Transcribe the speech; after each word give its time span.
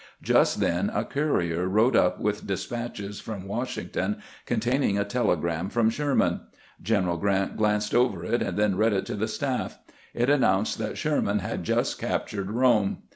Just 0.23 0.59
then 0.61 0.89
a 0.95 1.05
courier 1.05 1.67
rode 1.67 1.95
up 1.95 2.19
with 2.19 2.47
despatches 2.47 3.19
from 3.19 3.47
Washington 3.47 4.17
containing 4.47 4.97
a 4.97 5.05
telegram 5.05 5.69
from 5.69 5.91
Sherman. 5.91 6.41
General 6.81 7.17
Grant 7.17 7.55
glanced 7.55 7.93
over 7.93 8.25
it, 8.25 8.41
and 8.41 8.57
then 8.57 8.77
read 8.77 8.93
it 8.93 9.05
to 9.05 9.15
the 9.15 9.27
staff. 9.27 9.77
It 10.15 10.27
an 10.27 10.41
nounced 10.41 10.77
that 10.77 10.97
Sherman 10.97 11.37
had 11.37 11.63
just 11.63 11.99
captured 11.99 12.49
Rome. 12.49 13.03